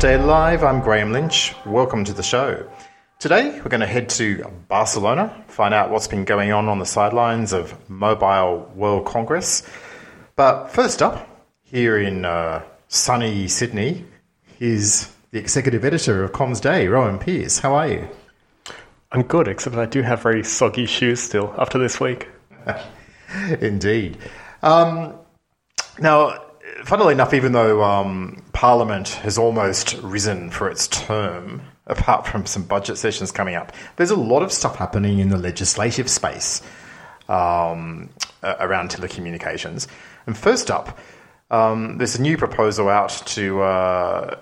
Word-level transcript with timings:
Day 0.00 0.16
Live. 0.16 0.64
I'm 0.64 0.80
Graham 0.80 1.12
Lynch. 1.12 1.54
Welcome 1.66 2.04
to 2.06 2.14
the 2.14 2.22
show. 2.22 2.66
Today, 3.18 3.50
we're 3.56 3.68
going 3.68 3.82
to 3.82 3.86
head 3.86 4.08
to 4.10 4.50
Barcelona, 4.66 5.44
find 5.48 5.74
out 5.74 5.90
what's 5.90 6.08
been 6.08 6.24
going 6.24 6.52
on 6.52 6.70
on 6.70 6.78
the 6.78 6.86
sidelines 6.86 7.52
of 7.52 7.74
Mobile 7.90 8.72
World 8.74 9.04
Congress. 9.04 9.62
But 10.36 10.68
first 10.68 11.02
up, 11.02 11.28
here 11.64 11.98
in 11.98 12.24
uh, 12.24 12.62
sunny 12.88 13.46
Sydney, 13.46 14.06
is 14.58 15.12
the 15.32 15.38
executive 15.38 15.84
editor 15.84 16.24
of 16.24 16.32
Comms 16.32 16.62
Day, 16.62 16.88
Rowan 16.88 17.18
Pearce. 17.18 17.58
How 17.58 17.74
are 17.74 17.88
you? 17.88 18.08
I'm 19.12 19.24
good, 19.24 19.48
except 19.48 19.76
I 19.76 19.84
do 19.84 20.00
have 20.00 20.22
very 20.22 20.42
soggy 20.44 20.86
shoes 20.86 21.20
still 21.20 21.54
after 21.58 21.78
this 21.78 22.00
week. 22.00 22.26
Indeed. 23.60 24.16
Um, 24.62 25.12
now, 25.98 26.42
funnily 26.84 27.12
enough, 27.12 27.34
even 27.34 27.52
though 27.52 27.82
um, 27.82 28.42
Parliament 28.60 29.08
has 29.24 29.38
almost 29.38 29.94
risen 30.02 30.50
for 30.50 30.68
its 30.68 30.86
term, 30.86 31.62
apart 31.86 32.26
from 32.26 32.44
some 32.44 32.62
budget 32.62 32.98
sessions 32.98 33.32
coming 33.32 33.54
up, 33.54 33.72
there's 33.96 34.10
a 34.10 34.16
lot 34.16 34.42
of 34.42 34.52
stuff 34.52 34.76
happening 34.76 35.18
in 35.18 35.30
the 35.30 35.38
legislative 35.38 36.10
space 36.10 36.60
um, 37.30 38.10
around 38.42 38.90
telecommunications. 38.90 39.86
And 40.26 40.36
first 40.36 40.70
up, 40.70 40.98
um, 41.50 41.96
there's 41.96 42.16
a 42.16 42.20
new 42.20 42.36
proposal 42.36 42.90
out 42.90 43.22
to 43.28 43.62
uh, 43.62 44.36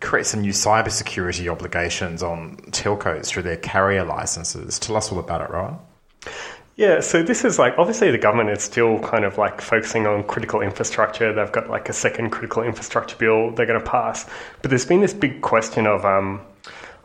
create 0.00 0.26
some 0.26 0.42
new 0.42 0.52
cybersecurity 0.52 1.50
obligations 1.50 2.22
on 2.22 2.58
telcos 2.72 3.28
through 3.28 3.44
their 3.44 3.56
carrier 3.56 4.04
licenses. 4.04 4.78
Tell 4.78 4.96
us 4.96 5.10
all 5.10 5.18
about 5.18 5.40
it, 5.40 5.48
Rowan. 5.48 5.78
Yeah, 6.78 7.00
so 7.00 7.24
this 7.24 7.44
is 7.44 7.58
like 7.58 7.74
obviously 7.76 8.12
the 8.12 8.18
government 8.18 8.50
is 8.50 8.62
still 8.62 9.00
kind 9.00 9.24
of 9.24 9.36
like 9.36 9.60
focusing 9.60 10.06
on 10.06 10.22
critical 10.22 10.60
infrastructure. 10.60 11.32
They've 11.32 11.50
got 11.50 11.68
like 11.68 11.88
a 11.88 11.92
second 11.92 12.30
critical 12.30 12.62
infrastructure 12.62 13.16
bill 13.16 13.50
they're 13.50 13.66
going 13.66 13.80
to 13.80 13.84
pass, 13.84 14.30
but 14.62 14.70
there's 14.70 14.86
been 14.86 15.00
this 15.00 15.12
big 15.12 15.40
question 15.40 15.88
of, 15.88 16.04
um, 16.04 16.40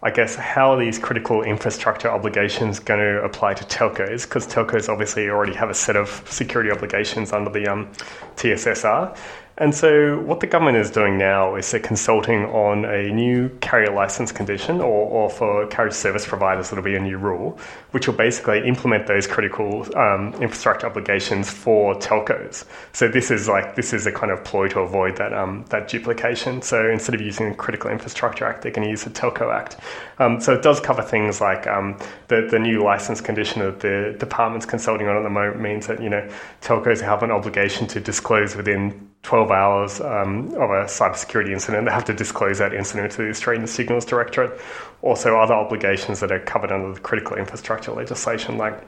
I 0.03 0.11
guess, 0.11 0.36
how 0.36 0.73
are 0.73 0.80
these 0.80 1.00
critical 1.00 1.42
infrastructure 1.42 2.08
obligations 2.08 2.78
going 2.78 3.00
to 3.00 3.23
apply 3.23 3.56
to 3.56 3.64
telcos? 3.64 4.25
Because 4.25 4.45
telcos 4.45 4.89
obviously 4.89 5.28
already 5.28 5.56
have 5.56 5.72
a 5.72 5.73
set 5.73 5.95
of 5.95 6.23
security 6.30 6.70
obligations 6.70 7.33
under 7.33 7.50
the 7.50 7.66
um, 7.66 7.92
TSSR. 8.36 9.17
And 9.56 9.76
so, 9.76 10.20
what 10.22 10.40
the 10.40 10.48
government 10.48 10.78
is 10.78 10.90
doing 10.90 11.20
now 11.20 11.56
is 11.56 11.70
they're 11.70 11.80
consulting 11.80 12.46
on 12.46 12.86
a 12.86 13.12
new 13.12 13.50
carrier 13.62 13.94
license 13.94 14.32
condition, 14.32 14.82
or, 14.82 15.08
or 15.08 15.30
for 15.30 15.68
carrier 15.68 15.92
service 15.92 16.26
providers, 16.26 16.72
it'll 16.72 16.84
be 16.84 16.95
a 16.95 17.00
new 17.00 17.20
rule, 17.20 17.60
which 17.92 18.08
will 18.08 18.16
basically 18.16 18.68
implement 18.68 19.06
those 19.06 19.28
critical 19.28 19.86
um, 19.95 20.34
infrastructure 20.42 20.88
obligations 20.88 21.52
for 21.52 21.94
telcos. 21.95 22.66
So 22.94 23.08
this 23.08 23.30
is 23.30 23.48
like 23.48 23.76
this 23.76 23.94
is 23.94 24.08
a 24.08 24.12
kind 24.12 24.32
of 24.32 24.44
ploy 24.44 24.70
to 24.70 24.80
avoid 24.80 25.18
that 25.18 25.34
um, 25.34 25.66
that 25.70 25.88
duplication. 25.88 26.64
So 26.64 26.90
instead 26.90 27.14
of 27.14 27.22
using 27.22 27.50
the 27.50 27.56
Critical 27.56 27.92
Infrastructure 27.92 28.45
Act, 28.45 28.64
they're 28.64 28.72
going 28.72 28.86
to 28.86 28.90
use 28.90 29.04
the 29.04 29.12
Telco 29.12 29.54
Act. 29.54 29.78
Um, 30.17 30.42
so 30.42 30.54
it 30.54 30.64
does 30.64 30.80
cover 30.80 31.04
things 31.04 31.42
like 31.42 31.67
um, 31.67 32.00
the 32.28 32.48
the 32.50 32.58
new 32.58 32.84
license 32.84 33.22
condition 33.22 33.62
that 33.62 33.82
the 33.82 34.16
department's 34.17 34.66
consulting 34.66 35.08
on 35.08 35.16
at 35.16 35.22
the 35.22 35.30
moment 35.30 35.62
means 35.62 35.86
that 35.86 36.02
you 36.02 36.10
know 36.10 36.28
telcos 36.62 37.02
have 37.02 37.22
an 37.22 37.30
obligation 37.30 37.86
to 37.86 38.00
disclose 38.00 38.56
within 38.56 39.12
12 39.24 39.52
hours 39.52 40.02
um, 40.02 40.50
of 40.50 40.70
a 40.70 40.86
cybersecurity 40.86 41.52
incident. 41.52 41.86
They 41.86 41.92
have 41.92 42.06
to 42.06 42.14
disclose 42.14 42.60
that 42.60 42.74
incident 42.74 43.14
to 43.14 43.24
the 43.24 43.30
Australian 43.30 43.66
Signals 43.68 44.06
Directorate. 44.06 44.60
Also, 45.02 45.38
other 45.38 45.54
obligations 45.54 46.20
that 46.20 46.32
are 46.32 46.40
covered 46.40 46.72
under 46.72 46.94
the 46.94 47.00
critical 47.00 47.38
infrastructure 47.38 47.94
legislation, 47.94 48.58
like 48.58 48.84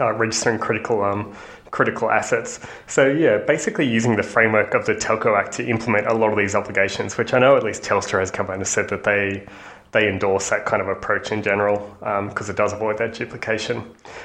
uh, 0.00 0.12
registering 0.14 0.58
critical 0.58 1.04
um, 1.04 1.34
critical 1.70 2.10
assets. 2.10 2.60
So 2.86 3.08
yeah, 3.08 3.38
basically 3.38 3.86
using 3.86 4.16
the 4.16 4.22
framework 4.22 4.72
of 4.72 4.86
the 4.86 4.94
Telco 4.94 5.38
Act 5.38 5.52
to 5.52 5.66
implement 5.66 6.06
a 6.06 6.14
lot 6.14 6.32
of 6.32 6.38
these 6.38 6.54
obligations, 6.54 7.18
which 7.18 7.34
I 7.34 7.38
know 7.38 7.56
at 7.56 7.62
least 7.62 7.82
Telstra 7.82 8.20
has 8.20 8.30
come 8.30 8.46
out 8.46 8.54
and 8.54 8.66
said 8.66 8.88
that 8.88 9.04
they 9.04 9.46
they 9.92 10.08
endorse 10.08 10.50
that 10.50 10.66
kind 10.66 10.82
of 10.82 10.88
approach 10.88 11.32
in 11.32 11.42
general 11.42 11.78
because 12.00 12.48
um, 12.48 12.54
it 12.54 12.56
does 12.56 12.72
avoid 12.72 12.98
that 12.98 13.14
duplication. 13.14 13.82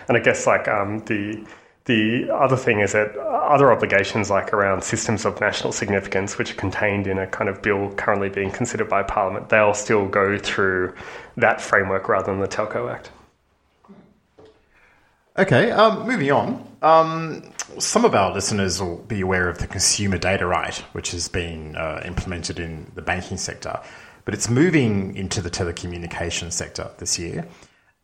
And 0.07 0.17
I 0.17 0.19
guess 0.19 0.45
like 0.45 0.67
um, 0.67 0.99
the 1.05 1.45
the 1.85 2.29
other 2.33 2.55
thing 2.55 2.79
is 2.79 2.93
that 2.93 3.17
other 3.17 3.71
obligations, 3.71 4.29
like 4.29 4.53
around 4.53 4.83
systems 4.83 5.25
of 5.25 5.39
national 5.41 5.73
significance, 5.73 6.37
which 6.37 6.51
are 6.51 6.55
contained 6.55 7.07
in 7.07 7.17
a 7.17 7.27
kind 7.27 7.49
of 7.49 7.61
bill 7.61 7.93
currently 7.95 8.29
being 8.29 8.51
considered 8.51 8.87
by 8.87 9.03
Parliament, 9.03 9.49
they'll 9.49 9.73
still 9.73 10.07
go 10.07 10.37
through 10.37 10.93
that 11.35 11.59
framework 11.59 12.07
rather 12.07 12.31
than 12.31 12.39
the 12.39 12.47
Telco 12.47 12.89
Act. 12.91 13.11
Okay, 15.37 15.71
um, 15.71 16.07
moving 16.07 16.31
on. 16.31 16.67
Um, 16.81 17.51
some 17.79 18.05
of 18.05 18.13
our 18.13 18.33
listeners 18.33 18.81
will 18.81 18.97
be 18.97 19.21
aware 19.21 19.49
of 19.49 19.57
the 19.57 19.67
consumer 19.67 20.17
data 20.17 20.45
right, 20.45 20.75
which 20.93 21.11
has 21.11 21.27
been 21.27 21.75
uh, 21.75 22.01
implemented 22.05 22.59
in 22.59 22.91
the 22.95 23.01
banking 23.01 23.37
sector, 23.37 23.79
but 24.25 24.33
it's 24.33 24.49
moving 24.49 25.15
into 25.17 25.41
the 25.41 25.49
telecommunications 25.49 26.53
sector 26.53 26.91
this 26.99 27.17
year. 27.19 27.47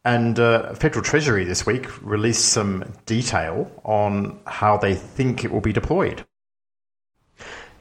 And 0.06 0.40
uh, 0.40 0.74
Federal 0.76 1.04
Treasury 1.04 1.44
this 1.44 1.66
week 1.66 1.88
released 2.02 2.50
some 2.50 2.94
detail 3.06 3.70
on 3.84 4.40
how 4.48 4.78
they 4.78 4.96
think 4.96 5.44
it 5.44 5.52
will 5.52 5.62
be 5.62 5.74
deployed. 5.74 6.26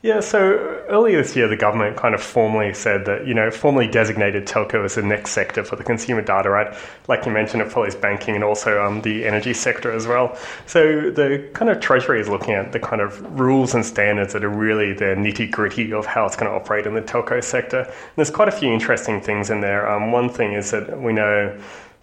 Yeah, 0.00 0.20
so 0.20 0.38
earlier 0.88 1.20
this 1.20 1.34
year, 1.34 1.48
the 1.48 1.56
government 1.56 1.96
kind 1.96 2.14
of 2.14 2.22
formally 2.22 2.72
said 2.72 3.04
that, 3.06 3.26
you 3.26 3.34
know, 3.34 3.50
formally 3.50 3.88
designated 3.88 4.46
telco 4.46 4.84
as 4.84 4.94
the 4.94 5.02
next 5.02 5.32
sector 5.32 5.64
for 5.64 5.74
the 5.74 5.82
consumer 5.82 6.22
data 6.22 6.50
right. 6.50 6.72
Like 7.08 7.26
you 7.26 7.32
mentioned, 7.32 7.62
it 7.62 7.72
follows 7.72 7.96
banking 7.96 8.36
and 8.36 8.44
also 8.44 8.80
um, 8.80 9.02
the 9.02 9.26
energy 9.26 9.52
sector 9.52 9.90
as 9.90 10.06
well. 10.06 10.38
So 10.66 11.10
the 11.10 11.50
kind 11.52 11.68
of 11.68 11.80
Treasury 11.80 12.20
is 12.20 12.28
looking 12.28 12.54
at 12.54 12.70
the 12.70 12.78
kind 12.78 13.02
of 13.02 13.40
rules 13.40 13.74
and 13.74 13.84
standards 13.84 14.34
that 14.34 14.44
are 14.44 14.48
really 14.48 14.92
the 14.92 15.16
nitty 15.16 15.50
gritty 15.50 15.92
of 15.92 16.06
how 16.06 16.26
it's 16.26 16.36
going 16.36 16.48
to 16.48 16.56
operate 16.56 16.86
in 16.86 16.94
the 16.94 17.02
telco 17.02 17.42
sector. 17.42 17.80
And 17.80 18.14
there's 18.14 18.30
quite 18.30 18.48
a 18.48 18.52
few 18.52 18.72
interesting 18.72 19.20
things 19.20 19.50
in 19.50 19.62
there. 19.62 19.90
Um, 19.90 20.12
one 20.12 20.28
thing 20.28 20.52
is 20.52 20.70
that 20.70 21.02
we 21.02 21.12
know 21.12 21.58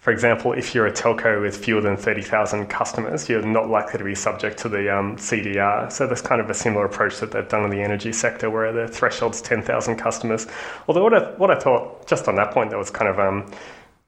for 0.06 0.12
example, 0.12 0.52
if 0.52 0.72
you're 0.72 0.86
a 0.86 0.92
telco 0.92 1.42
with 1.42 1.56
fewer 1.56 1.80
than 1.80 1.96
30,000 1.96 2.68
customers, 2.68 3.28
you're 3.28 3.42
not 3.42 3.68
likely 3.68 3.98
to 3.98 4.04
be 4.04 4.14
subject 4.14 4.56
to 4.58 4.68
the 4.68 4.96
um, 4.96 5.16
CDR. 5.16 5.90
So 5.90 6.06
that's 6.06 6.20
kind 6.20 6.40
of 6.40 6.48
a 6.48 6.54
similar 6.54 6.84
approach 6.84 7.18
that 7.18 7.32
they've 7.32 7.48
done 7.48 7.64
in 7.64 7.70
the 7.70 7.82
energy 7.82 8.12
sector, 8.12 8.48
where 8.48 8.72
the 8.72 8.86
threshold's 8.86 9.42
10,000 9.42 9.96
customers. 9.96 10.46
Although 10.86 11.02
what 11.02 11.12
I, 11.12 11.30
what 11.38 11.50
I 11.50 11.58
thought, 11.58 12.06
just 12.06 12.28
on 12.28 12.36
that 12.36 12.52
point, 12.52 12.70
that 12.70 12.76
was 12.76 12.88
kind 12.88 13.08
of 13.08 13.18
um, 13.18 13.50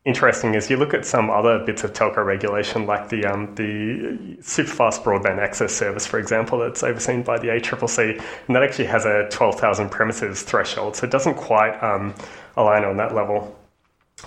interesting 0.04 0.54
is 0.54 0.70
you 0.70 0.76
look 0.76 0.94
at 0.94 1.04
some 1.04 1.31
other 1.31 1.64
bits 1.66 1.82
of 1.82 1.94
telco 1.94 2.25
regulation, 2.25 2.87
like 2.87 3.08
the 3.08 3.26
um, 3.26 3.53
the 3.56 4.37
superfast 4.41 5.03
broadband 5.03 5.38
access 5.38 5.75
service, 5.75 6.06
for 6.06 6.20
example, 6.20 6.60
that's 6.60 6.84
overseen 6.84 7.25
by 7.25 7.41
the 7.41 7.48
ACCC, 7.48 8.22
and 8.47 8.54
that 8.54 8.62
actually 8.62 8.87
has 8.87 9.04
a 9.04 9.28
12,000 9.32 9.88
premises 9.88 10.44
threshold, 10.44 10.94
so 10.94 11.04
it 11.04 11.10
doesn't 11.10 11.34
quite 11.34 11.76
um, 11.82 12.14
align 12.56 12.84
on 12.84 12.98
that 12.98 13.16
level. 13.16 13.57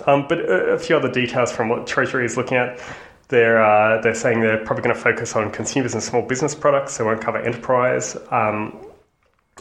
Um, 0.06 0.26
but 0.28 0.40
a, 0.40 0.72
a, 0.72 0.78
few 0.78 0.96
other 0.96 1.10
details 1.10 1.52
from 1.52 1.68
what 1.68 1.86
Treasury 1.86 2.24
is 2.24 2.36
looking 2.36 2.56
at. 2.56 2.80
They're, 3.28 3.62
uh, 3.62 4.00
they're 4.00 4.14
saying 4.14 4.40
they're 4.40 4.64
probably 4.64 4.84
going 4.84 4.94
to 4.94 5.00
focus 5.00 5.36
on 5.36 5.50
consumers 5.50 5.94
and 5.94 6.02
small 6.02 6.22
business 6.22 6.54
products, 6.54 6.94
so 6.94 7.04
won't 7.04 7.20
cover 7.20 7.38
enterprise. 7.38 8.16
Um, 8.30 8.76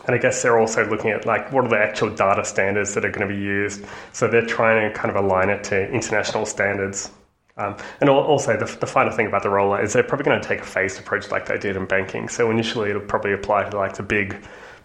and 0.06 0.16
I 0.16 0.18
guess 0.18 0.42
they're 0.42 0.58
also 0.58 0.90
looking 0.90 1.12
at 1.12 1.26
like 1.26 1.52
what 1.52 1.66
are 1.66 1.70
the 1.70 1.78
actual 1.78 2.10
data 2.10 2.46
standards 2.46 2.94
that 2.94 3.06
are 3.06 3.12
going 3.12 3.28
to 3.28 3.34
be 3.34 3.40
used. 3.40 3.86
So 4.14 4.28
they're 4.28 4.46
trying 4.46 4.92
to 4.92 4.98
kind 4.98 5.16
of 5.16 5.24
align 5.24 5.50
it 5.50 5.64
to 5.66 5.90
international 5.90 6.46
standards. 6.46 7.12
Um, 7.58 7.76
and 8.00 8.10
also, 8.10 8.58
the, 8.58 8.66
the 8.80 8.88
final 8.88 9.12
thing 9.12 9.28
about 9.28 9.44
the 9.44 9.50
rollout 9.50 9.84
is 9.84 9.94
they're 9.94 10.04
probably 10.04 10.26
going 10.26 10.42
to 10.42 10.48
take 10.48 10.62
a 10.62 10.66
phased 10.66 11.00
approach 11.00 11.30
like 11.30 11.46
they 11.46 11.58
did 11.58 11.76
in 11.76 11.86
banking. 11.86 12.30
So 12.30 12.50
initially, 12.50 12.90
it'll 12.90 13.02
probably 13.02 13.34
apply 13.34 13.70
to 13.70 13.78
like 13.78 13.96
the 13.96 14.04
big 14.04 14.42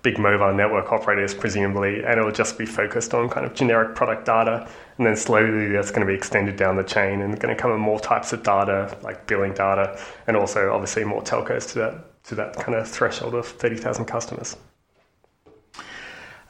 big 0.06 0.18
mobile 0.20 0.54
network 0.54 0.92
operators, 0.92 1.34
presumably, 1.34 2.04
and 2.04 2.20
it'll 2.20 2.30
just 2.30 2.56
be 2.56 2.64
focused 2.64 3.12
on 3.12 3.28
kind 3.28 3.44
of 3.44 3.52
generic 3.54 3.96
product 3.96 4.24
data. 4.24 4.64
And 4.98 5.04
then 5.04 5.16
slowly 5.16 5.72
that's 5.72 5.90
going 5.90 6.02
to 6.02 6.06
be 6.06 6.14
extended 6.14 6.54
down 6.54 6.76
the 6.76 6.84
chain 6.84 7.22
and 7.22 7.36
going 7.40 7.52
to 7.52 7.60
come 7.60 7.72
in 7.72 7.80
more 7.80 7.98
types 7.98 8.32
of 8.32 8.44
data, 8.44 8.96
like 9.02 9.26
billing 9.26 9.52
data, 9.52 10.00
and 10.28 10.36
also 10.36 10.72
obviously 10.72 11.02
more 11.02 11.22
telcos 11.22 11.72
to 11.72 11.78
that, 11.80 12.24
to 12.26 12.36
that 12.36 12.54
kind 12.54 12.78
of 12.78 12.88
threshold 12.88 13.34
of 13.34 13.48
30,000 13.48 14.04
customers. 14.04 14.56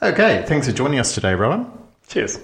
Okay, 0.03 0.45
thanks 0.47 0.67
for 0.67 0.73
joining 0.73 0.99
us 0.99 1.15
today, 1.15 1.33
Rowan. 1.33 1.65
Cheers. 2.07 2.37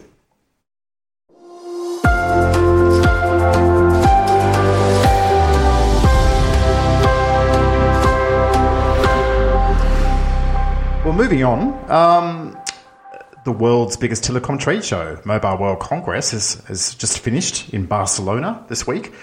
Well, 11.13 11.21
moving 11.21 11.43
on. 11.43 11.91
Um, 11.91 12.57
the 13.45 13.51
world's 13.51 13.95
biggest 13.97 14.23
telecom 14.23 14.59
trade 14.59 14.83
show, 14.83 15.21
Mobile 15.25 15.59
World 15.59 15.79
Congress, 15.79 16.31
has, 16.31 16.55
has 16.65 16.95
just 16.95 17.19
finished 17.19 17.71
in 17.71 17.85
Barcelona 17.85 18.65
this 18.67 18.87
week. 18.87 19.13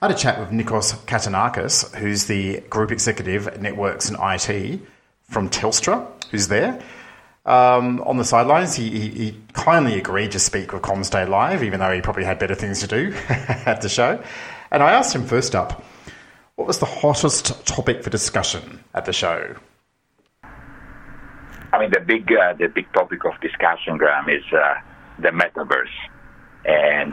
I 0.00 0.06
had 0.06 0.16
a 0.16 0.18
chat 0.18 0.40
with 0.40 0.48
Nikos 0.48 0.94
Katinakis, 1.04 1.94
who's 1.96 2.24
the 2.24 2.60
Group 2.70 2.90
Executive 2.90 3.46
at 3.46 3.60
Networks 3.60 4.08
and 4.08 4.16
IT 4.18 4.80
from 5.24 5.50
Telstra, 5.50 6.06
who's 6.30 6.48
there. 6.48 6.82
Um, 7.44 8.00
on 8.06 8.16
the 8.16 8.24
sidelines, 8.24 8.74
he, 8.74 8.88
he, 8.88 9.08
he, 9.10 9.40
kindly 9.52 9.98
agreed 9.98 10.32
to 10.32 10.38
speak 10.38 10.72
with 10.72 10.80
Comms 10.80 11.10
Day 11.10 11.26
Live, 11.26 11.62
even 11.62 11.78
though 11.78 11.92
he 11.92 12.00
probably 12.00 12.24
had 12.24 12.38
better 12.38 12.54
things 12.54 12.80
to 12.80 12.86
do 12.86 13.14
at 13.28 13.82
the 13.82 13.90
show. 13.90 14.18
And 14.70 14.82
I 14.82 14.92
asked 14.92 15.14
him 15.14 15.26
first 15.26 15.54
up, 15.54 15.84
what 16.54 16.66
was 16.66 16.78
the 16.78 16.86
hottest 16.86 17.66
topic 17.66 18.02
for 18.02 18.08
discussion 18.08 18.82
at 18.94 19.04
the 19.04 19.12
show? 19.12 19.56
I 21.74 21.80
mean, 21.80 21.90
the 21.90 22.00
big 22.00 22.30
uh, 22.30 22.54
the 22.54 22.68
big 22.68 22.86
topic 22.92 23.24
of 23.24 23.32
discussion, 23.40 23.98
Graham, 23.98 24.28
is 24.28 24.44
uh, 24.52 24.74
the 25.18 25.30
metaverse, 25.30 25.96
and 26.64 27.12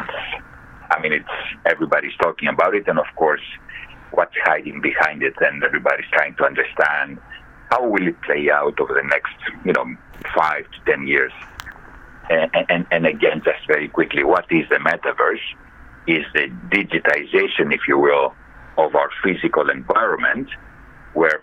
I 0.92 1.02
mean, 1.02 1.14
it's 1.14 1.36
everybody's 1.66 2.16
talking 2.22 2.48
about 2.48 2.76
it, 2.76 2.88
and 2.88 3.00
of 3.00 3.08
course, 3.16 3.42
what's 4.12 4.36
hiding 4.44 4.80
behind 4.80 5.24
it, 5.24 5.34
and 5.40 5.64
everybody's 5.64 6.06
trying 6.14 6.36
to 6.36 6.46
understand 6.46 7.18
how 7.72 7.88
will 7.88 8.08
it 8.08 8.22
play 8.22 8.52
out 8.52 8.80
over 8.80 8.94
the 8.94 9.08
next, 9.08 9.34
you 9.66 9.74
know, 9.74 9.86
five 10.38 10.66
to 10.74 10.92
ten 10.92 11.08
years. 11.08 11.32
And, 12.30 12.52
and, 12.70 12.86
and 12.92 13.08
again, 13.08 13.42
just 13.44 13.66
very 13.66 13.88
quickly, 13.88 14.24
what 14.24 14.46
is 14.52 14.70
the 14.70 14.76
metaverse? 14.76 15.42
Is 16.08 16.26
the 16.36 16.50
digitization, 16.70 17.74
if 17.74 17.82
you 17.88 17.98
will, 17.98 18.36
of 18.78 18.94
our 18.96 19.10
physical 19.24 19.72
environment, 19.72 20.50
where 21.14 21.42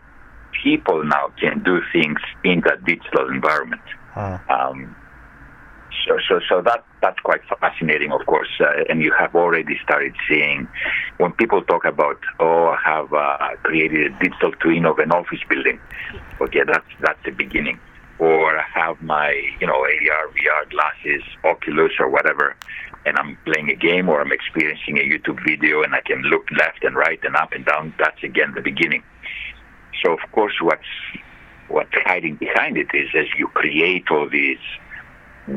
people 0.63 1.05
now 1.05 1.33
can 1.41 1.63
do 1.63 1.81
things 1.93 2.21
in 2.45 2.61
that 2.63 2.85
digital 2.85 3.29
environment. 3.29 3.83
Huh. 4.13 4.39
Um, 4.49 4.97
so, 6.07 6.19
so, 6.29 6.41
so 6.49 6.63
that 6.63 6.85
that's 7.03 7.19
quite 7.21 7.41
fascinating, 7.61 8.13
of 8.13 8.25
course. 8.27 8.49
Uh, 8.61 8.85
and 8.89 9.03
you 9.03 9.13
have 9.19 9.35
already 9.35 9.79
started 9.83 10.15
seeing 10.29 10.69
when 11.19 11.33
people 11.33 11.63
talk 11.63 11.85
about, 11.85 12.19
oh, 12.41 12.69
I 12.69 12.79
have 12.85 13.13
uh, 13.13 13.57
created 13.63 14.13
a 14.13 14.19
digital 14.19 14.53
twin 14.53 14.85
of 14.87 14.99
an 14.99 15.13
office 15.13 15.41
building. 15.49 15.79
Okay, 16.41 16.63
that's 16.67 16.87
that's 17.01 17.23
the 17.25 17.31
beginning. 17.31 17.79
Or 18.19 18.59
I 18.59 18.65
have 18.75 19.01
my, 19.01 19.31
you 19.61 19.67
know, 19.67 19.77
AR, 19.77 20.29
VR 20.35 20.71
glasses, 20.71 21.23
Oculus, 21.45 21.93
or 22.01 22.09
whatever, 22.09 22.57
and 23.07 23.17
I'm 23.17 23.39
playing 23.45 23.71
a 23.71 23.77
game 23.77 24.09
or 24.09 24.21
I'm 24.21 24.33
experiencing 24.33 24.99
a 24.99 25.03
YouTube 25.03 25.39
video, 25.47 25.83
and 25.83 25.95
I 25.95 26.01
can 26.01 26.23
look 26.23 26.51
left 26.59 26.83
and 26.83 26.97
right 26.97 27.21
and 27.23 27.37
up 27.37 27.53
and 27.53 27.65
down. 27.65 27.95
That's 27.99 28.23
again 28.25 28.55
the 28.55 28.61
beginning. 28.61 29.03
So, 30.05 30.13
of 30.13 30.21
course, 30.33 30.55
what's 30.61 30.83
what's 31.69 31.93
hiding 32.07 32.37
behind 32.37 32.79
it 32.79 32.89
is 32.95 33.09
as 33.15 33.27
you 33.37 33.47
create 33.49 34.05
all 34.11 34.29
these 34.29 34.59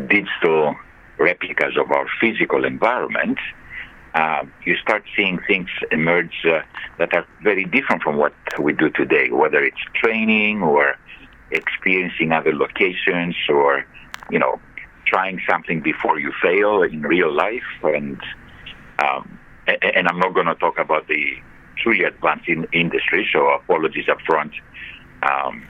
digital 0.07 0.75
replicas 1.17 1.77
of 1.77 1.91
our 1.91 2.05
physical 2.19 2.65
environment, 2.65 3.37
uh, 4.13 4.43
you 4.65 4.75
start 4.75 5.03
seeing 5.15 5.39
things 5.47 5.69
emerge 5.91 6.45
uh, 6.45 6.61
that 6.97 7.13
are 7.13 7.25
very 7.43 7.63
different 7.65 8.03
from 8.03 8.17
what 8.17 8.33
we 8.59 8.73
do 8.73 8.89
today, 8.89 9.29
whether 9.31 9.63
it's 9.63 9.81
training 9.95 10.61
or 10.61 10.95
experiencing 11.51 12.31
other 12.31 12.53
locations 12.53 13.35
or, 13.49 13.85
you 14.29 14.39
know, 14.39 14.59
trying 15.05 15.39
something 15.49 15.81
before 15.81 16.19
you 16.19 16.31
fail 16.41 16.81
in 16.83 17.01
real 17.01 17.33
life. 17.33 17.69
And, 17.83 18.19
um, 19.03 19.39
and 19.67 20.07
I'm 20.07 20.19
not 20.19 20.33
going 20.33 20.47
to 20.47 20.55
talk 20.55 20.77
about 20.77 21.07
the 21.07 21.37
truly 21.77 22.03
advanced 22.03 22.47
in 22.47 22.65
industry, 22.73 23.27
so 23.31 23.47
apologies 23.49 24.09
up 24.09 24.19
front. 24.21 24.53
Um, 25.23 25.67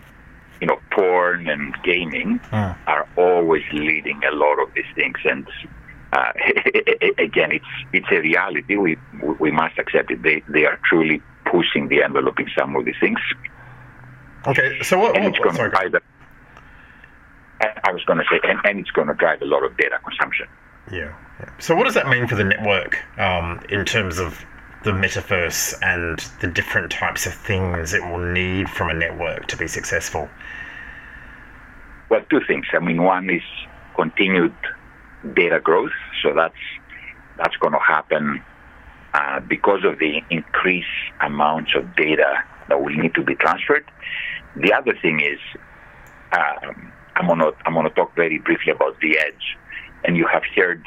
you 0.59 0.67
know, 0.67 0.79
porn 0.91 1.49
and 1.49 1.75
gaming 1.83 2.39
mm. 2.51 2.77
are 2.87 3.07
always 3.17 3.63
leading 3.73 4.21
a 4.23 4.33
lot 4.33 4.61
of 4.61 4.71
these 4.75 4.85
things. 4.95 5.17
And 5.25 5.47
uh, 6.13 6.31
again, 7.17 7.51
it's 7.51 7.65
it's 7.93 8.07
a 8.11 8.21
reality. 8.21 8.75
We 8.77 8.97
we 9.39 9.51
must 9.51 9.79
accept 9.79 10.11
it. 10.11 10.21
They 10.21 10.43
they 10.47 10.65
are 10.65 10.79
truly 10.87 11.21
pushing 11.45 11.87
the 11.87 12.03
envelope 12.03 12.39
in 12.39 12.47
some 12.57 12.75
of 12.75 12.85
these 12.85 12.95
things. 12.99 13.19
Okay, 14.47 14.81
so 14.83 14.99
what? 14.99 15.17
And 15.17 15.25
it's 15.25 15.39
going 15.39 15.55
to 15.55 15.69
drive. 15.69 15.93
A, 15.95 16.01
I 17.87 17.91
was 17.91 18.03
going 18.05 18.19
to 18.19 18.25
say, 18.29 18.39
and, 18.43 18.59
and 18.63 18.79
it's 18.79 18.91
going 18.91 19.07
to 19.07 19.13
drive 19.13 19.41
a 19.41 19.45
lot 19.45 19.63
of 19.63 19.75
data 19.77 19.99
consumption. 20.03 20.47
Yeah. 20.91 21.15
yeah. 21.39 21.49
So 21.59 21.75
what 21.75 21.85
does 21.85 21.93
that 21.93 22.07
mean 22.07 22.27
for 22.27 22.35
the 22.35 22.43
network 22.43 22.97
um, 23.19 23.61
in 23.69 23.85
terms 23.85 24.17
of 24.17 24.43
the 24.83 24.91
metaverse 24.91 25.75
and 25.83 26.19
the 26.39 26.47
different 26.47 26.91
types 26.91 27.25
of 27.25 27.33
things 27.33 27.93
it 27.93 28.03
will 28.03 28.31
need 28.31 28.69
from 28.69 28.89
a 28.89 28.93
network 28.93 29.47
to 29.47 29.57
be 29.57 29.67
successful? 29.67 30.27
Well, 32.09 32.21
two 32.29 32.41
things. 32.47 32.65
I 32.73 32.79
mean, 32.79 33.03
one 33.03 33.29
is 33.29 33.43
continued 33.95 34.55
data 35.33 35.59
growth. 35.59 35.91
So 36.21 36.33
that's 36.35 36.53
that's 37.37 37.55
going 37.57 37.73
to 37.73 37.79
happen 37.79 38.43
uh, 39.13 39.39
because 39.41 39.83
of 39.83 39.99
the 39.99 40.21
increased 40.29 40.87
amounts 41.21 41.71
of 41.75 41.95
data 41.95 42.43
that 42.69 42.81
will 42.81 42.93
need 42.93 43.13
to 43.15 43.23
be 43.23 43.35
transferred. 43.35 43.85
The 44.55 44.73
other 44.73 44.93
thing 45.01 45.19
is, 45.21 45.39
um, 46.33 46.91
I'm 47.15 47.27
going 47.27 47.39
to 47.39 47.53
I'm 47.65 47.73
going 47.73 47.87
to 47.87 47.93
talk 47.93 48.15
very 48.15 48.39
briefly 48.39 48.71
about 48.71 48.99
the 48.99 49.17
edge, 49.17 49.57
and 50.03 50.17
you 50.17 50.27
have 50.27 50.43
heard 50.55 50.83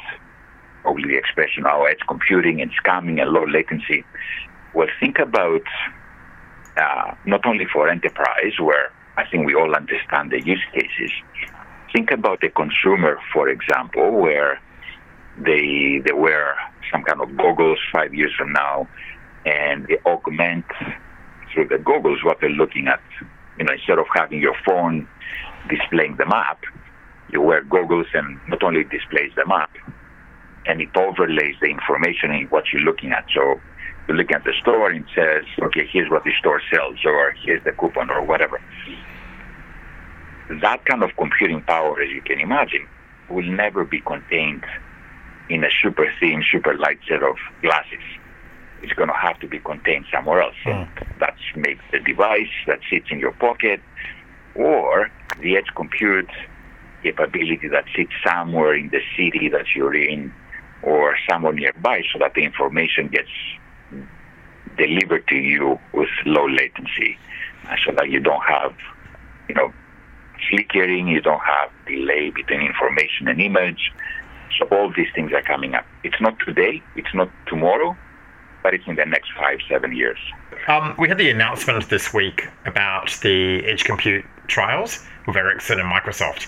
the 0.93 1.17
expression, 1.17 1.65
"our 1.65 1.87
edge 1.89 1.99
computing 2.07 2.61
and 2.61 2.71
scamming 2.83 3.21
and 3.21 3.31
low 3.31 3.45
latency." 3.45 4.03
Well, 4.73 4.87
think 4.99 5.19
about 5.19 5.63
uh, 6.77 7.15
not 7.25 7.45
only 7.45 7.65
for 7.65 7.89
enterprise, 7.89 8.59
where 8.59 8.91
I 9.17 9.25
think 9.25 9.45
we 9.45 9.55
all 9.55 9.73
understand 9.75 10.31
the 10.31 10.41
use 10.41 10.63
cases. 10.73 11.11
Think 11.93 12.11
about 12.11 12.41
the 12.41 12.49
consumer, 12.49 13.17
for 13.31 13.47
example, 13.47 14.11
where 14.11 14.59
they 15.37 16.01
they 16.05 16.13
wear 16.13 16.55
some 16.91 17.03
kind 17.03 17.21
of 17.21 17.35
goggles 17.37 17.79
five 17.91 18.13
years 18.13 18.33
from 18.37 18.51
now, 18.53 18.87
and 19.45 19.87
they 19.87 19.97
augment 20.05 20.65
through 21.53 21.67
the 21.67 21.77
goggles 21.77 22.23
what 22.23 22.39
they're 22.41 22.49
looking 22.49 22.87
at. 22.87 23.01
You 23.57 23.65
know, 23.65 23.73
instead 23.73 23.99
of 23.99 24.07
having 24.13 24.41
your 24.41 24.55
phone 24.65 25.07
displaying 25.69 26.17
the 26.17 26.25
map, 26.25 26.59
you 27.29 27.41
wear 27.41 27.63
goggles 27.63 28.07
and 28.13 28.39
not 28.47 28.61
only 28.63 28.83
displays 28.83 29.31
the 29.35 29.45
map, 29.45 29.71
and 30.67 30.81
it 30.81 30.89
overlays 30.95 31.55
the 31.61 31.67
information 31.67 32.31
in 32.31 32.47
what 32.47 32.65
you're 32.71 32.81
looking 32.83 33.11
at. 33.11 33.25
So 33.33 33.59
you're 34.07 34.17
looking 34.17 34.35
at 34.35 34.43
the 34.43 34.53
store 34.61 34.89
and 34.89 35.05
it 35.05 35.11
says, 35.15 35.45
okay, 35.61 35.87
here's 35.91 36.09
what 36.09 36.23
the 36.23 36.31
store 36.39 36.61
sells, 36.73 36.97
or 37.05 37.33
here's 37.43 37.63
the 37.63 37.71
coupon, 37.71 38.09
or 38.09 38.23
whatever. 38.23 38.59
That 40.61 40.85
kind 40.85 41.03
of 41.03 41.11
computing 41.17 41.61
power, 41.61 41.99
as 42.01 42.09
you 42.11 42.21
can 42.21 42.39
imagine, 42.39 42.87
will 43.29 43.49
never 43.49 43.83
be 43.83 44.01
contained 44.01 44.63
in 45.49 45.63
a 45.63 45.69
super 45.81 46.11
thin, 46.19 46.43
super 46.51 46.77
light 46.77 46.99
set 47.07 47.23
of 47.23 47.35
glasses. 47.61 48.03
It's 48.81 48.93
going 48.93 49.09
to 49.09 49.15
have 49.15 49.39
to 49.39 49.47
be 49.47 49.59
contained 49.59 50.05
somewhere 50.13 50.41
else. 50.41 50.55
Mm. 50.65 50.87
That's 51.19 51.39
maybe 51.55 51.79
the 51.91 51.99
device 51.99 52.53
that 52.67 52.79
sits 52.89 53.07
in 53.09 53.19
your 53.19 53.31
pocket, 53.33 53.79
or 54.55 55.09
the 55.41 55.57
edge 55.57 55.67
compute 55.75 56.29
capability 57.01 57.67
that 57.71 57.85
sits 57.95 58.11
somewhere 58.25 58.75
in 58.75 58.89
the 58.89 59.01
city 59.15 59.49
that 59.49 59.65
you're 59.75 59.95
in 59.95 60.33
or 60.85 61.17
somewhere 61.29 61.53
nearby 61.53 62.03
so 62.13 62.19
that 62.19 62.33
the 62.35 62.41
information 62.41 63.07
gets 63.07 63.29
delivered 64.77 65.27
to 65.27 65.35
you 65.35 65.79
with 65.93 66.09
low 66.25 66.47
latency 66.47 67.17
uh, 67.69 67.75
so 67.85 67.91
that 67.93 68.09
you 68.09 68.19
don't 68.19 68.43
have, 68.43 68.73
you 69.49 69.55
know, 69.55 69.73
flickering, 70.49 71.07
you 71.07 71.21
don't 71.21 71.41
have 71.41 71.69
delay 71.87 72.29
between 72.29 72.61
information 72.61 73.27
and 73.27 73.41
image. 73.41 73.91
So 74.59 74.67
all 74.67 74.91
these 74.95 75.07
things 75.15 75.31
are 75.33 75.41
coming 75.41 75.73
up. 75.75 75.85
It's 76.03 76.19
not 76.21 76.37
today, 76.39 76.81
it's 76.95 77.13
not 77.13 77.29
tomorrow, 77.47 77.97
but 78.63 78.73
it's 78.73 78.87
in 78.87 78.95
the 78.95 79.05
next 79.05 79.31
five, 79.37 79.59
seven 79.67 79.95
years. 79.95 80.19
Um, 80.67 80.95
we 80.97 81.07
had 81.07 81.17
the 81.17 81.29
announcement 81.29 81.89
this 81.89 82.13
week 82.13 82.47
about 82.65 83.17
the 83.21 83.65
edge 83.65 83.83
compute 83.83 84.25
trials 84.47 85.05
with 85.27 85.35
Ericsson 85.35 85.79
and 85.79 85.91
Microsoft. 85.91 86.47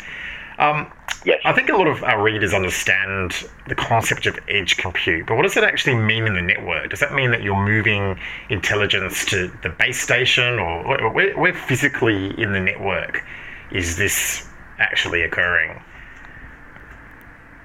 Um, 0.60 0.92
yes. 1.24 1.40
I 1.46 1.54
think 1.54 1.70
a 1.70 1.76
lot 1.76 1.88
of 1.88 2.04
our 2.04 2.22
readers 2.22 2.54
understand 2.54 3.32
the 3.68 3.76
concept 3.76 4.26
of 4.26 4.40
edge 4.48 4.78
compute, 4.78 5.28
but 5.28 5.36
what 5.36 5.44
does 5.44 5.56
it 5.56 5.64
actually 5.64 5.96
mean 5.96 6.26
in 6.26 6.34
the 6.34 6.42
network? 6.42 6.90
Does 6.90 7.00
that 7.00 7.14
mean 7.14 7.32
that 7.32 7.44
you're 7.44 7.64
moving 7.64 8.20
intelligence 8.50 9.26
to 9.26 9.52
the 9.62 9.70
base 9.70 10.02
station, 10.02 10.60
or 10.60 11.12
where, 11.12 11.38
where 11.38 11.54
physically 11.54 12.40
in 12.42 12.54
the 12.54 12.60
network 12.60 13.24
is 13.72 13.98
this 13.98 14.48
actually 14.80 15.22
occurring? 15.22 15.80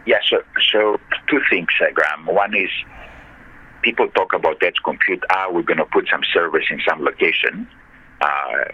Yeah, 0.05 0.19
so, 0.29 0.43
so 0.71 1.01
two 1.29 1.41
things, 1.49 1.69
uh, 1.81 1.87
Graham. 1.95 2.27
One 2.27 2.55
is 2.55 2.71
people 3.83 4.09
talk 4.09 4.33
about 4.35 4.63
edge 4.63 4.77
compute. 4.85 5.23
Ah, 5.31 5.49
we're 5.51 5.63
going 5.63 5.79
to 5.79 5.87
put 5.87 6.09
some 6.11 6.23
servers 6.33 6.67
in 6.71 6.81
some 6.87 7.03
location, 7.03 7.69
uh, 8.21 8.65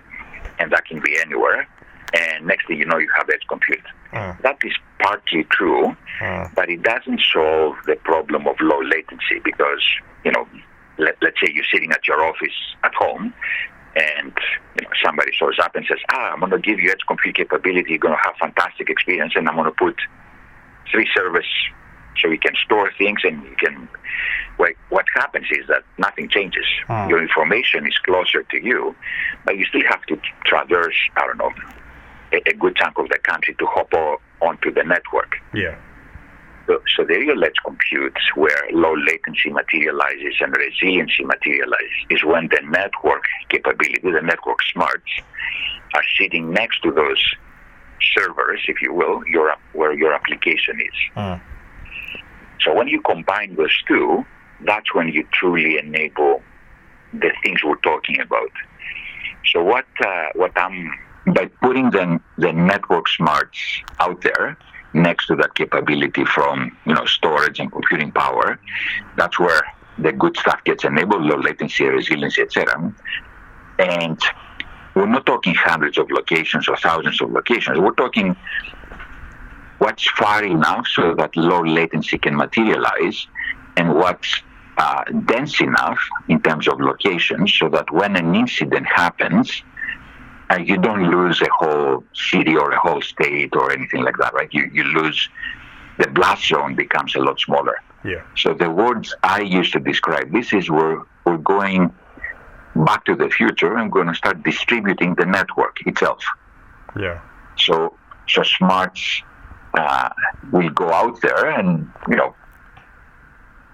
and 0.59 0.73
that 0.73 0.87
can 0.87 1.01
be 1.01 1.19
anywhere 1.21 1.69
and 2.15 2.47
next 2.47 2.67
thing 2.67 2.79
you 2.79 2.87
know, 2.87 2.99
you 2.99 3.09
have 3.17 3.29
edge 3.31 3.47
compute. 3.49 3.85
Mm. 4.13 4.41
That 4.43 4.59
is 4.65 4.73
partly 4.99 5.45
true, 5.45 5.97
mm. 6.21 6.55
but 6.55 6.71
it 6.71 6.83
doesn't 6.83 7.21
solve 7.33 7.77
the 7.87 7.97
problem 7.97 8.47
of 8.47 8.57
low 8.61 8.81
latency 8.83 9.41
because, 9.45 9.83
you 10.25 10.33
know, 10.33 10.49
let, 10.99 11.17
let's 11.23 11.39
say 11.41 11.53
you're 11.53 11.65
sitting 11.73 11.93
at 11.93 12.07
your 12.07 12.25
office 12.25 12.55
at 12.83 12.95
home 12.95 13.33
and 13.95 14.33
you 14.77 14.85
know, 14.85 14.91
somebody 15.05 15.33
shows 15.33 15.59
up 15.63 15.75
and 15.77 15.85
says, 15.87 15.99
ah, 16.13 16.33
I'm 16.33 16.41
going 16.41 16.53
to 16.53 16.59
give 16.59 16.81
you 16.81 16.91
edge 16.91 17.07
compute 17.07 17.37
capability, 17.37 17.91
you're 17.91 17.99
going 17.99 18.17
to 18.17 18.23
have 18.23 18.35
fantastic 18.41 18.89
experience, 18.89 19.35
and 19.37 19.49
I'm 19.49 19.57
going 19.57 19.67
to 19.67 19.77
put 19.77 19.97
three 20.91 21.09
servers 21.15 21.47
so 22.21 22.29
you 22.29 22.39
can 22.39 22.55
store 22.65 22.91
things 22.99 23.21
and 23.25 23.43
you 23.45 23.57
can 23.57 23.89
well, 24.59 24.73
what 24.89 25.07
happens 25.15 25.47
is 25.53 25.69
that 25.69 25.85
nothing 25.99 26.29
changes. 26.29 26.65
Mm. 26.89 27.09
Your 27.09 27.23
information 27.23 27.87
is 27.87 27.97
closer 27.99 28.43
to 28.43 28.63
you, 28.63 28.95
but 29.45 29.57
you 29.57 29.65
still 29.67 29.85
have 29.89 30.03
to 30.07 30.21
traverse, 30.45 30.97
I 31.17 31.27
don't 31.27 31.39
know, 31.39 31.53
a, 32.33 32.37
a 32.51 32.55
good 32.55 32.77
chunk 32.77 32.99
of 32.99 33.09
the 33.09 33.19
country 33.19 33.55
to 33.59 33.67
hop 33.67 33.89
o- 33.95 34.21
onto 34.41 34.73
the 34.73 34.85
network. 34.85 35.37
Yeah. 35.55 35.77
So, 36.67 36.83
so 36.97 37.05
the 37.05 37.19
real 37.19 37.43
edge 37.43 37.57
compute, 37.65 38.19
where 38.35 38.63
low 38.73 38.95
latency 38.95 39.51
materializes 39.51 40.35
and 40.41 40.55
resiliency 40.55 41.25
materializes, 41.25 41.99
is 42.11 42.23
when 42.25 42.49
the 42.49 42.61
network 42.69 43.25
capability, 43.49 44.01
the 44.03 44.21
network 44.21 44.63
smarts, 44.71 45.11
are 45.95 46.03
sitting 46.19 46.53
next 46.53 46.83
to 46.83 46.91
those 46.91 47.23
servers, 48.15 48.61
if 48.69 48.83
you 48.83 48.93
will, 48.93 49.23
your 49.27 49.55
where 49.73 49.95
your 49.95 50.13
application 50.13 50.79
is. 50.81 51.17
Mm. 51.17 51.41
So 52.61 52.75
when 52.75 52.89
you 52.89 53.01
combine 53.01 53.57
those 53.57 53.77
two, 53.87 54.27
that's 54.67 54.95
when 54.95 55.09
you 55.09 55.27
truly 55.33 55.79
enable 55.79 56.43
the 57.13 57.31
things 57.43 57.65
we're 57.65 57.77
talking 57.77 58.21
about. 58.21 58.51
So 59.53 59.63
what 59.63 59.87
uh, 60.05 60.27
what 60.35 60.53
I'm 60.57 60.93
by 61.35 61.47
putting 61.63 61.91
the 61.91 62.21
the 62.37 62.53
network 62.53 63.09
smarts 63.09 63.59
out 64.01 64.21
there 64.23 64.57
next 64.93 65.27
to 65.27 65.37
that 65.37 65.55
capability 65.55 66.25
from 66.25 66.77
you 66.87 66.95
know 66.95 67.05
storage 67.05 67.61
and 67.61 67.71
computing 67.71 68.13
power, 68.13 68.59
that's 69.17 69.39
where 69.39 69.63
the 69.99 70.13
good 70.13 70.37
stuff 70.37 70.63
gets 70.65 70.85
enabled, 70.85 71.23
low 71.23 71.37
latency, 71.37 71.85
resiliency, 71.85 72.43
etc. 72.43 72.93
And 73.79 74.21
we're 74.95 75.07
not 75.07 75.27
talking 75.27 75.55
hundreds 75.55 75.99
of 75.99 76.11
locations 76.11 76.69
or 76.69 76.77
thousands 76.77 77.21
of 77.21 77.31
locations. 77.31 77.79
We're 77.79 77.93
talking 77.93 78.37
what's 79.79 80.09
far 80.11 80.45
enough 80.45 80.87
so 80.89 81.15
that 81.15 81.37
low 81.37 81.63
latency 81.63 82.19
can 82.19 82.37
materialize 82.37 83.27
and 83.77 83.95
what's 83.95 84.43
uh, 84.77 85.05
dense 85.27 85.61
enough 85.61 85.99
in 86.29 86.41
terms 86.41 86.69
of 86.69 86.81
locations 86.81 87.53
so 87.53 87.69
that 87.69 87.91
when 87.93 88.17
an 88.17 88.35
incident 88.35 88.87
happens, 88.87 89.63
uh, 90.51 90.59
you 90.59 90.79
don't 90.79 91.11
lose 91.11 91.41
a 91.43 91.49
whole 91.51 92.05
city 92.15 92.57
or 92.57 92.71
a 92.73 92.79
whole 92.79 93.03
state 93.03 93.55
or 93.55 93.71
anything 93.73 94.03
like 94.03 94.17
that, 94.19 94.33
right? 94.35 94.49
You, 94.53 94.71
you 94.73 94.85
lose, 94.85 95.29
the 95.99 96.09
blast 96.09 96.47
zone 96.47 96.75
becomes 96.75 97.15
a 97.15 97.21
lot 97.21 97.39
smaller. 97.41 97.77
Yeah. 98.05 98.23
So 98.37 98.55
the 98.55 98.71
words 98.71 99.15
I 99.23 99.41
used 99.41 99.73
to 99.73 99.81
describe 99.81 100.33
this 100.33 100.53
is 100.53 100.71
we're, 100.71 101.03
we're 101.27 101.39
going 101.39 101.93
back 102.75 103.05
to 103.07 103.15
the 103.15 103.29
future 103.29 103.77
and 103.77 103.91
going 103.91 104.07
to 104.07 104.15
start 104.15 104.43
distributing 104.43 105.15
the 105.17 105.27
network 105.27 105.87
itself. 105.87 106.23
Yeah. 106.99 107.21
So, 107.57 107.97
so 108.29 108.43
smarts 108.43 109.23
uh, 109.75 110.09
will 110.53 110.71
go 110.71 110.93
out 110.93 111.21
there 111.21 111.51
and, 111.51 111.91
you 112.09 112.17
know, 112.17 112.35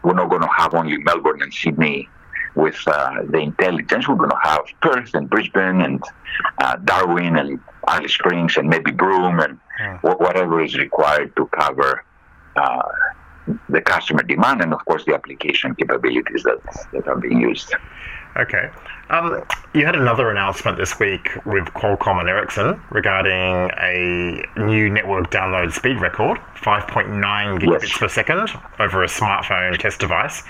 we're 0.02 0.14
not 0.14 0.28
going 0.28 0.42
to 0.42 0.48
have 0.48 0.74
only 0.74 0.98
Melbourne 0.98 1.42
and 1.42 1.52
Sydney 1.52 2.08
with 2.54 2.76
uh, 2.86 3.22
the 3.28 3.38
intelligence. 3.38 4.08
We're 4.08 4.14
going 4.16 4.30
to 4.30 4.38
have 4.42 4.62
Perth 4.80 5.14
and 5.14 5.28
Brisbane 5.28 5.80
and 5.82 6.02
uh, 6.58 6.76
Darwin 6.84 7.36
and 7.36 7.60
Alice 7.88 8.12
Springs 8.14 8.56
and 8.56 8.68
maybe 8.68 8.90
Broome 8.90 9.40
and 9.40 9.58
Yeah. 9.80 9.98
wh- 9.98 10.20
whatever 10.20 10.62
is 10.62 10.76
required 10.78 11.34
to 11.36 11.46
cover 11.46 12.04
uh, 12.56 12.82
the 13.68 13.80
customer 13.80 14.22
demand 14.22 14.62
and, 14.62 14.72
of 14.72 14.84
course, 14.84 15.04
the 15.04 15.14
application 15.14 15.74
capabilities 15.74 16.44
that, 16.44 16.58
that 16.92 17.06
are 17.08 17.16
being 17.16 17.40
used. 17.40 17.74
Okay. 18.36 18.70
Um, 19.10 19.44
you 19.74 19.84
had 19.84 19.94
another 19.96 20.30
announcement 20.30 20.78
this 20.78 20.98
week 20.98 21.28
with 21.44 21.64
Qualcomm 21.66 22.20
and 22.20 22.28
Ericsson 22.28 22.80
regarding 22.90 23.70
a 23.78 24.44
new 24.56 24.88
network 24.90 25.30
download 25.30 25.72
speed 25.72 26.00
record, 26.00 26.38
5.9 26.56 27.58
gigabits 27.60 27.82
Yes. 27.82 27.98
per 27.98 28.08
second 28.08 28.48
over 28.78 29.02
a 29.04 29.06
smartphone 29.06 29.76
test 29.78 30.00
device. 30.00 30.42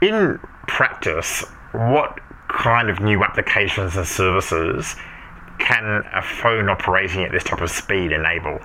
In 0.00 0.38
practice, 0.66 1.44
what 1.72 2.18
kind 2.48 2.88
of 2.88 3.00
new 3.00 3.22
applications 3.22 3.96
and 3.96 4.06
services 4.06 4.96
can 5.58 6.02
a 6.14 6.22
phone 6.22 6.68
operating 6.68 7.22
at 7.24 7.32
this 7.32 7.44
type 7.44 7.60
of 7.60 7.70
speed 7.70 8.12
enable? 8.12 8.60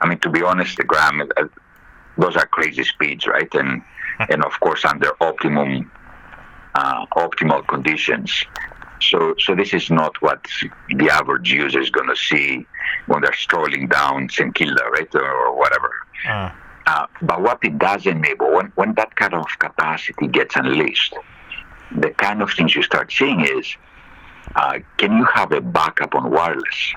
I 0.00 0.08
mean, 0.08 0.18
to 0.20 0.30
be 0.30 0.42
honest, 0.42 0.76
the 0.76 0.84
Graham, 0.84 1.20
uh, 1.36 1.44
those 2.16 2.36
are 2.36 2.46
crazy 2.46 2.84
speeds, 2.84 3.26
right? 3.26 3.52
And 3.54 3.82
and 4.28 4.44
of 4.44 4.58
course 4.60 4.84
under 4.84 5.10
optimum 5.22 5.90
uh, 6.74 7.06
optimal 7.16 7.66
conditions. 7.66 8.44
So 9.00 9.34
so 9.38 9.54
this 9.54 9.72
is 9.72 9.90
not 9.90 10.20
what 10.20 10.46
the 10.88 11.08
average 11.10 11.50
user 11.50 11.80
is 11.80 11.90
going 11.90 12.08
to 12.08 12.16
see 12.16 12.66
when 13.06 13.22
they're 13.22 13.32
strolling 13.32 13.88
down 13.88 14.28
St 14.28 14.54
Kilda, 14.54 14.84
right, 14.92 15.14
or, 15.14 15.30
or 15.30 15.56
whatever. 15.56 15.90
Uh, 16.28 16.50
Uh, 16.86 17.06
but 17.22 17.40
what 17.40 17.58
it 17.62 17.78
does 17.78 18.06
enable, 18.06 18.50
when, 18.52 18.66
when 18.74 18.94
that 18.94 19.14
kind 19.16 19.34
of 19.34 19.46
capacity 19.58 20.26
gets 20.26 20.56
unleashed, 20.56 21.14
the 21.96 22.10
kind 22.10 22.42
of 22.42 22.50
things 22.52 22.74
you 22.74 22.82
start 22.82 23.12
seeing 23.12 23.40
is, 23.40 23.76
uh, 24.56 24.78
can 24.96 25.16
you 25.16 25.24
have 25.24 25.52
a 25.52 25.60
backup 25.60 26.14
on 26.14 26.30
wireless? 26.30 26.94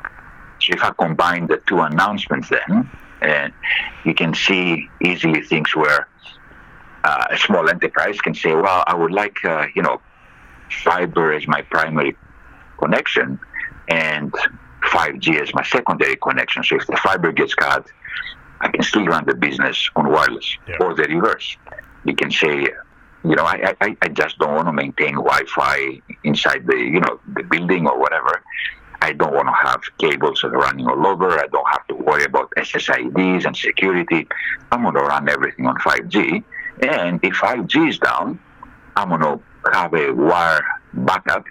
So 0.60 0.74
if 0.74 0.84
I 0.84 0.92
combine 0.98 1.48
the 1.48 1.58
two 1.68 1.82
announcements 1.82 2.50
then, 2.50 2.90
and 3.22 3.54
you 4.06 4.14
can 4.14 4.34
see 4.34 4.90
easily 5.04 5.42
things 5.42 5.76
where 5.76 6.08
uh, 7.04 7.26
a 7.32 7.38
small 7.38 7.70
enterprise 7.70 8.20
can 8.22 8.34
say, 8.34 8.54
well, 8.56 8.84
I 8.88 8.96
would 8.96 9.12
like, 9.12 9.44
uh, 9.44 9.68
you 9.76 9.82
know, 9.82 10.02
fiber 10.84 11.34
as 11.34 11.48
my 11.48 11.62
primary 11.62 12.16
connection 12.78 13.40
and 13.88 14.34
5G 14.84 15.42
as 15.42 15.54
my 15.54 15.64
secondary 15.64 16.16
connection. 16.18 16.64
So 16.64 16.76
if 16.78 16.88
the 16.88 16.98
fiber 16.98 17.32
gets 17.32 17.54
cut, 17.54 17.88
I 18.62 18.70
can 18.70 18.84
still 18.84 19.06
run 19.06 19.26
the 19.26 19.36
business 19.36 19.90
on 19.96 20.10
wireless 20.10 20.58
Yeah. 20.68 20.78
or 20.80 20.94
the 20.94 21.04
reverse. 21.04 21.58
You 22.06 22.16
can 22.16 22.32
say, 22.32 22.68
you 23.24 23.36
know, 23.36 23.44
I, 23.46 23.74
I, 23.82 23.98
I 24.02 24.08
just 24.10 24.38
don't 24.38 24.54
want 24.56 24.68
to 24.68 24.74
maintain 24.74 25.16
Wi-Fi 25.16 26.02
inside 26.24 26.66
the, 26.68 26.76
you 26.78 27.00
know, 27.00 27.20
the 27.36 27.44
building 27.44 27.88
or 27.88 27.98
whatever. 28.00 28.42
I 29.02 29.12
don't 29.12 29.34
want 29.34 29.48
to 29.48 29.54
have 29.68 29.82
cables 30.00 30.44
running 30.44 30.88
all 30.88 31.06
over. 31.08 31.30
I 31.32 31.48
don't 31.48 31.68
have 31.70 31.86
to 31.88 31.96
worry 31.96 32.24
about 32.24 32.52
SSIDs 32.58 33.46
and 33.46 33.56
security. 33.56 34.28
I'm 34.72 34.84
going 34.84 34.96
to 34.96 35.02
run 35.02 35.28
everything 35.28 35.66
on 35.68 35.76
5G. 35.78 36.42
And 36.82 37.20
if 37.24 37.34
5G 37.36 37.90
is 37.90 38.00
down, 38.00 38.40
I'm 38.96 39.10
going 39.10 39.22
to 39.22 39.42
have 39.74 39.94
a 39.94 40.12
wire 40.12 40.64
backup 40.94 41.46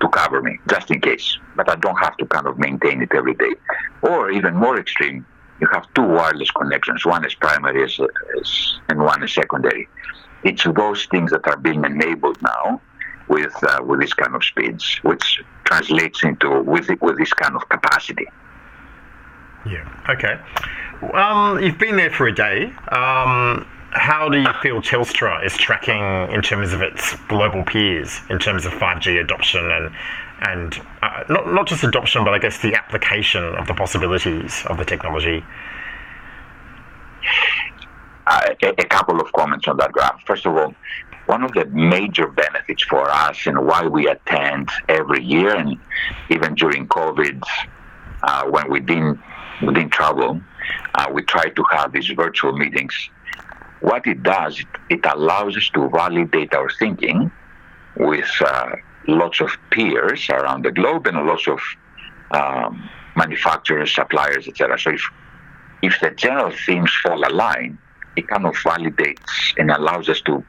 to 0.00 0.08
cover 0.08 0.42
me, 0.42 0.58
just 0.68 0.90
in 0.90 1.00
case. 1.00 1.38
But 1.56 1.70
I 1.70 1.76
don't 1.76 1.96
have 1.96 2.16
to 2.18 2.26
kind 2.26 2.46
of 2.46 2.58
maintain 2.58 3.00
it 3.00 3.12
every 3.14 3.34
day. 3.34 3.54
Or 4.02 4.30
even 4.30 4.54
more 4.54 4.78
extreme, 4.78 5.26
you 5.60 5.68
have 5.72 5.86
two 5.94 6.02
wireless 6.02 6.50
connections. 6.50 7.04
One 7.04 7.24
is 7.24 7.34
primary 7.34 7.84
as, 7.84 7.98
as, 8.38 8.78
and 8.88 9.02
one 9.02 9.22
is 9.22 9.32
secondary. 9.32 9.88
It's 10.44 10.64
those 10.64 11.06
things 11.06 11.30
that 11.30 11.46
are 11.48 11.56
being 11.56 11.84
enabled 11.84 12.40
now 12.42 12.80
with 13.28 13.54
uh, 13.64 13.82
with 13.82 14.00
this 14.00 14.12
kind 14.12 14.34
of 14.34 14.44
speeds, 14.44 14.98
which 15.02 15.42
translates 15.64 16.22
into 16.22 16.60
with 16.62 16.88
with 17.00 17.18
this 17.18 17.32
kind 17.32 17.56
of 17.56 17.68
capacity. 17.68 18.26
Yeah. 19.64 19.88
Okay. 20.08 20.38
Um, 21.12 21.60
you've 21.60 21.78
been 21.78 21.96
there 21.96 22.10
for 22.10 22.28
a 22.28 22.34
day. 22.34 22.66
Um, 22.92 23.66
how 23.90 24.28
do 24.28 24.38
you 24.38 24.52
feel 24.62 24.82
Telstra 24.82 25.44
is 25.44 25.56
tracking 25.56 26.30
in 26.32 26.42
terms 26.42 26.72
of 26.72 26.82
its 26.82 27.16
global 27.28 27.64
peers 27.64 28.20
in 28.28 28.38
terms 28.38 28.66
of 28.66 28.72
5G 28.72 29.20
adoption 29.20 29.70
and 29.70 29.90
and 30.40 30.80
uh, 31.02 31.24
not 31.28 31.52
not 31.52 31.66
just 31.66 31.84
adoption, 31.84 32.24
but 32.24 32.34
I 32.34 32.38
guess 32.38 32.58
the 32.58 32.74
application 32.74 33.44
of 33.56 33.66
the 33.66 33.74
possibilities 33.74 34.64
of 34.66 34.76
the 34.78 34.84
technology? 34.84 35.44
uh, 38.26 38.54
a, 38.62 38.68
a 38.68 38.84
couple 38.84 39.20
of 39.20 39.32
comments 39.32 39.68
on 39.68 39.76
that 39.78 39.92
Graham. 39.92 40.18
First 40.26 40.46
of 40.46 40.56
all, 40.56 40.74
one 41.26 41.42
of 41.42 41.52
the 41.52 41.64
major 41.66 42.28
benefits 42.28 42.84
for 42.84 43.08
us 43.10 43.46
and 43.46 43.66
why 43.66 43.86
we 43.86 44.08
attend 44.08 44.70
every 44.88 45.24
year 45.24 45.54
and 45.54 45.76
even 46.30 46.54
during 46.54 46.86
COVID, 46.88 47.42
uh, 48.22 48.44
when 48.44 48.70
we 48.70 48.80
didn't, 48.80 49.18
we 49.62 49.74
didn't 49.74 49.90
travel, 49.90 50.40
uh, 50.94 51.06
we 51.12 51.22
try 51.22 51.48
to 51.48 51.64
have 51.72 51.92
these 51.92 52.08
virtual 52.08 52.52
meetings. 52.52 53.10
What 53.80 54.06
it 54.06 54.22
does, 54.22 54.62
it, 54.88 55.00
allows 55.04 55.56
us 55.56 55.68
to 55.70 55.88
validate 55.90 56.54
our 56.54 56.70
thinking 56.70 57.30
with 57.96 58.30
uh, 58.40 58.76
lots 59.08 59.40
of 59.40 59.50
peers 59.70 60.28
around 60.30 60.64
the 60.64 60.72
globe 60.72 61.06
and 61.06 61.26
lots 61.26 61.46
of 61.48 61.60
um, 62.32 62.88
manufacturers, 63.16 63.94
suppliers, 63.94 64.48
etc. 64.48 64.78
So 64.78 64.90
if 64.90 65.02
if 65.82 66.00
the 66.00 66.10
general 66.10 66.50
themes 66.50 66.92
fall 67.02 67.26
align, 67.26 67.78
it 68.16 68.28
kind 68.28 68.46
of 68.46 68.54
validates 68.56 69.54
and 69.58 69.70
allows 69.70 70.08
us 70.08 70.20
to 70.22 70.44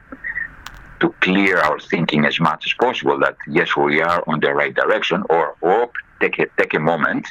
to 1.00 1.14
clear 1.20 1.58
our 1.58 1.78
thinking 1.78 2.24
as 2.24 2.40
much 2.40 2.66
as 2.66 2.72
possible 2.74 3.18
that 3.20 3.36
yes, 3.46 3.76
we 3.76 4.00
are 4.00 4.22
on 4.26 4.40
the 4.40 4.52
right 4.52 4.74
direction, 4.74 5.22
or 5.30 5.56
or 5.60 5.90
take 6.20 6.38
a 6.38 6.46
take 6.58 6.74
a 6.74 6.80
moment, 6.80 7.26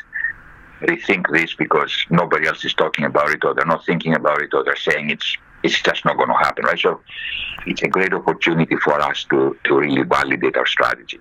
rethink 0.82 1.26
this 1.32 1.54
because 1.54 1.94
nobody 2.10 2.48
else 2.48 2.64
is 2.64 2.74
talking 2.74 3.06
about 3.06 3.30
it, 3.32 3.44
or 3.44 3.54
they're 3.54 3.66
not 3.66 3.86
thinking 3.86 4.16
about 4.16 4.42
it, 4.42 4.54
or 4.54 4.64
they're 4.64 4.76
saying 4.76 5.10
it's 5.10 5.38
it's 5.68 5.82
just 5.82 6.06
not 6.06 6.18
going 6.18 6.30
to 6.30 6.36
happen, 6.36 6.66
right? 6.66 6.80
So 6.80 7.02
it's 7.66 7.84
a 7.84 7.88
great 7.88 8.14
opportunity 8.14 8.78
for 8.78 9.00
us 9.10 9.26
to 9.32 9.58
to 9.66 9.78
really 9.78 10.04
validate 10.04 10.56
our 10.58 10.66
strategy. 10.66 11.20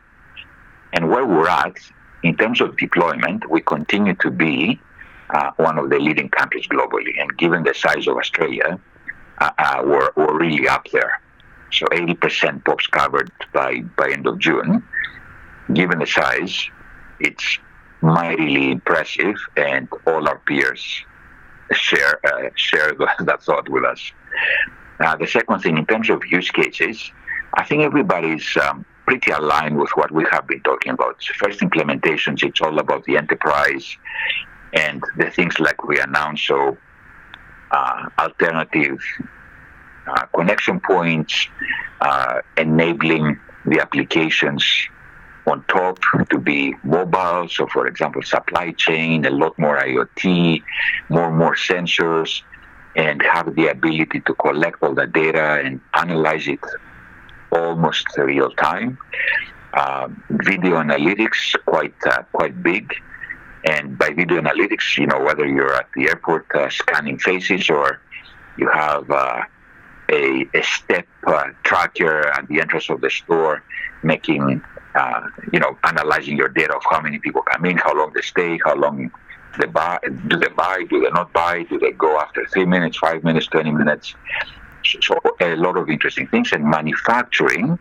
And 0.93 1.11
where 1.11 1.27
we're 1.27 1.49
at 1.49 1.77
in 2.23 2.37
terms 2.37 2.61
of 2.61 2.77
deployment, 2.77 3.41
we 3.51 3.61
continue 3.61 4.15
to 4.25 4.31
be 4.31 4.81
uh, 5.31 5.51
one 5.57 5.79
of 5.79 5.91
the 5.91 5.99
leading 5.99 6.29
countries 6.29 6.67
globally. 6.69 7.13
And 7.21 7.37
given 7.37 7.63
the 7.65 7.75
size 7.75 8.07
of 8.07 8.17
Australia, 8.17 8.79
uh, 9.39 9.51
uh, 9.59 9.83
we're, 9.85 10.11
we're 10.17 10.39
really 10.39 10.69
up 10.69 10.87
there. 10.93 11.21
So 11.73 11.85
80% 11.87 12.65
POPs 12.65 12.87
covered 12.87 13.31
by, 13.53 13.81
by 13.99 14.11
end 14.11 14.27
of 14.27 14.39
June. 14.39 14.83
Given 15.73 15.99
the 15.99 16.07
size, 16.07 16.55
it's 17.21 17.59
mightily 18.01 18.71
impressive, 18.71 19.37
and 19.57 19.89
all 20.07 20.29
our 20.29 20.39
peers 20.47 21.05
share 21.73 22.21
uh, 22.27 22.51
share 22.55 22.93
that 23.21 23.43
thought 23.43 23.69
with 23.69 23.85
us. 23.85 24.13
Uh, 25.01 25.17
the 25.17 25.27
second 25.27 25.61
thing, 25.61 25.77
in 25.77 25.87
terms 25.87 26.09
of 26.09 26.25
use 26.27 26.51
cases, 26.51 27.11
I 27.55 27.65
think 27.65 27.83
everybody's 27.83 28.57
um, 28.57 28.85
pretty 29.07 29.31
aligned 29.31 29.79
with 29.79 29.91
what 29.95 30.11
we 30.11 30.25
have 30.31 30.47
been 30.47 30.61
talking 30.61 30.93
about. 30.93 31.23
First 31.23 31.61
implementations, 31.61 32.43
it's 32.43 32.61
all 32.61 32.79
about 32.79 33.05
the 33.05 33.17
enterprise 33.17 33.97
and 34.73 35.03
the 35.17 35.31
things 35.31 35.61
like 35.61 35.85
we 35.85 36.01
announced. 36.01 36.47
So, 36.47 36.77
uh, 37.71 38.09
alternative 38.19 38.99
uh, 40.07 40.27
connection 40.35 40.81
points, 40.81 41.49
uh, 42.01 42.41
enabling 42.57 43.39
the 43.67 43.81
applications 43.81 44.65
on 45.47 45.65
top 45.69 45.99
to 46.31 46.39
be 46.39 46.75
mobile. 46.83 47.49
So, 47.49 47.67
for 47.67 47.87
example, 47.87 48.23
supply 48.23 48.73
chain, 48.73 49.25
a 49.25 49.31
lot 49.31 49.59
more 49.59 49.79
IoT, 49.79 50.63
more 51.09 51.29
and 51.29 51.37
more 51.37 51.55
sensors, 51.55 52.43
and 52.97 53.23
have 53.23 53.55
the 53.55 53.69
ability 53.69 54.21
to 54.21 54.35
collect 54.35 54.83
all 54.83 54.95
the 54.95 55.07
data 55.07 55.61
and 55.65 55.81
analyze 55.95 56.49
it 56.49 56.61
almost 57.53 58.07
real 58.17 58.51
time. 58.53 58.99
Uh, 59.75 60.09
video 60.31 60.77
analytics 60.77 61.55
quite 61.67 61.95
uh, 62.07 62.23
quite 62.33 62.63
big, 62.63 62.95
and 63.65 63.99
by 63.99 64.11
video 64.11 64.41
analytics, 64.41 64.97
you 64.97 65.07
know 65.07 65.21
whether 65.21 65.47
you're 65.47 65.75
at 65.75 65.89
the 65.95 66.09
airport 66.09 66.47
uh, 66.55 66.71
scanning 66.71 67.19
faces 67.19 67.69
or 67.69 68.01
you 68.57 68.69
have 68.69 69.11
uh, 69.11 69.43
a, 70.11 70.47
a 70.55 70.63
step 70.63 71.07
uh, 71.27 71.49
tracker 71.63 72.29
at 72.29 72.49
the 72.49 72.61
entrance 72.61 72.89
of 72.89 73.01
the 73.01 73.11
store, 73.11 73.63
making 74.03 74.63
uh, 74.97 75.21
you 75.53 75.61
know 75.61 75.77
analyzing 75.85 76.37
your 76.37 76.49
data 76.49 76.75
of 76.75 76.83
how 76.91 77.01
many 77.01 77.19
people 77.19 77.43
come 77.43 77.65
in, 77.67 77.77
how 77.77 77.95
long 77.95 78.13
they 78.15 78.23
stay, 78.23 78.59
how 78.65 78.75
long 78.75 79.11
they 79.59 79.67
buy, 79.67 79.99
do 80.29 80.37
they 80.37 80.49
buy, 80.49 80.85
do 80.91 81.01
they 81.01 81.11
not 81.11 81.33
buy, 81.33 81.63
do 81.65 81.79
they 81.79 81.93
go 81.93 82.19
after 82.19 82.45
three 82.53 82.67
minutes, 82.67 82.99
five 82.99 83.25
minutes, 83.25 83.47
twenty 83.47 83.71
minutes 83.71 84.15
so 85.03 85.21
a 85.41 85.57
lot 85.57 85.77
of 85.77 85.89
interesting 85.89 86.27
things. 86.29 86.53
And 86.53 86.65
manufacturing 86.65 87.79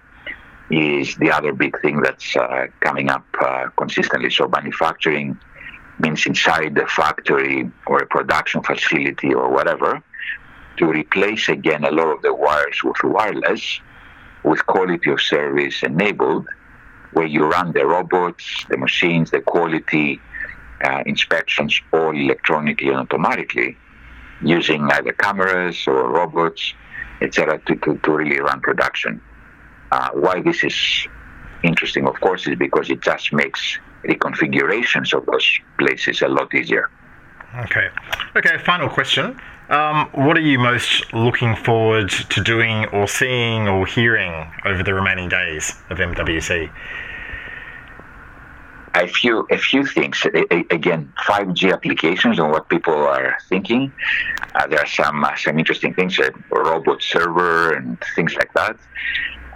is 0.69 1.15
the 1.17 1.31
other 1.31 1.53
big 1.53 1.79
thing 1.81 2.01
that's 2.01 2.35
uh, 2.35 2.67
coming 2.79 3.09
up 3.09 3.25
uh, 3.39 3.69
consistently. 3.77 4.29
So 4.29 4.47
manufacturing 4.47 5.37
means 5.99 6.25
inside 6.25 6.75
the 6.75 6.87
factory 6.87 7.71
or 7.87 7.99
a 7.99 8.07
production 8.07 8.61
facility 8.63 9.33
or 9.33 9.49
whatever 9.49 10.01
to 10.77 10.87
replace 10.87 11.47
again 11.47 11.85
a 11.85 11.91
lot 11.91 12.07
of 12.07 12.21
the 12.21 12.33
wires 12.33 12.83
with 12.83 12.97
wireless 13.03 13.79
with 14.43 14.65
quality 14.65 15.09
of 15.09 15.21
service 15.21 15.83
enabled 15.83 16.45
where 17.15 17.25
you 17.25 17.45
run 17.45 17.71
the 17.71 17.85
robots, 17.85 18.65
the 18.69 18.77
machines, 18.77 19.31
the 19.31 19.41
quality 19.41 20.21
uh, 20.83 21.01
inspections 21.05 21.81
all 21.93 22.15
electronically 22.15 22.89
and 22.89 22.99
automatically 22.99 23.77
using 24.41 24.81
either 24.91 25.13
cameras 25.13 25.87
or 25.87 26.09
robots 26.09 26.73
etc., 27.21 27.59
to, 27.65 27.75
to, 27.75 27.97
to 27.97 28.11
really 28.11 28.39
run 28.39 28.59
production. 28.61 29.21
Uh, 29.91 30.09
why 30.13 30.41
this 30.41 30.63
is 30.63 31.07
interesting, 31.63 32.07
of 32.07 32.19
course, 32.19 32.47
is 32.47 32.55
because 32.57 32.89
it 32.89 33.01
just 33.01 33.31
makes 33.31 33.79
reconfigurations 34.03 35.13
of 35.13 35.25
those 35.25 35.47
places 35.77 36.21
a 36.21 36.27
lot 36.27 36.53
easier. 36.53 36.89
Okay. 37.55 37.89
Okay, 38.35 38.57
final 38.59 38.89
question. 38.89 39.39
Um, 39.69 40.09
what 40.13 40.37
are 40.37 40.41
you 40.41 40.59
most 40.59 41.11
looking 41.13 41.55
forward 41.55 42.09
to 42.09 42.41
doing 42.43 42.85
or 42.87 43.07
seeing 43.07 43.67
or 43.67 43.85
hearing 43.85 44.51
over 44.63 44.83
the 44.83 44.93
remaining 44.93 45.29
days 45.29 45.73
of 45.89 45.97
MWC? 45.97 46.69
a 48.95 49.07
few 49.07 49.45
a 49.51 49.57
few 49.57 49.85
things. 49.85 50.25
Again, 50.71 51.11
5G 51.27 51.73
applications 51.73 52.39
and 52.39 52.49
what 52.49 52.69
people 52.69 52.93
are 52.93 53.37
thinking. 53.49 53.91
Uh, 54.55 54.67
there 54.67 54.79
are 54.79 54.87
some 54.87 55.23
uh, 55.23 55.35
some 55.35 55.59
interesting 55.59 55.93
things, 55.93 56.17
a 56.19 56.31
robot 56.51 57.01
server 57.01 57.73
and 57.73 57.97
things 58.15 58.35
like 58.35 58.53
that. 58.53 58.77